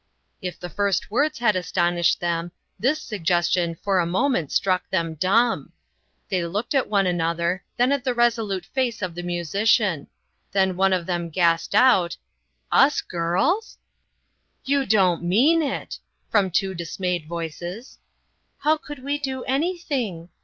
If 0.41 0.59
the 0.59 0.67
first 0.67 1.11
words 1.11 1.37
had 1.37 1.55
astonished 1.55 2.19
them, 2.19 2.51
this 2.79 2.99
suggestion 2.99 3.75
for 3.75 3.99
a 3.99 4.05
moment 4.07 4.51
struck 4.51 4.89
them 4.89 5.13
dumb. 5.13 5.73
They 6.27 6.43
looked 6.43 6.73
at 6.73 6.89
one 6.89 7.05
another, 7.05 7.63
then 7.77 7.91
at 7.91 8.03
the 8.03 8.15
resolute 8.15 8.65
face 8.65 9.01
01 9.03 9.13
the 9.13 9.21
musician. 9.21 10.07
Then 10.53 10.75
one 10.75 10.91
of 10.91 11.05
them 11.05 11.29
gasped 11.29 11.75
out: 11.75 12.17
"Us 12.71 13.01
girls?" 13.01 13.77
"You 14.65 14.87
don't 14.87 15.21
mean 15.21 15.61
it!" 15.61 15.99
from 16.31 16.49
two 16.49 16.73
dismayed 16.73 17.27
voices. 17.27 17.99
"How 18.57 18.77
could 18.77 19.03
we 19.03 19.19
do 19.19 19.43
anything?" 19.43 20.29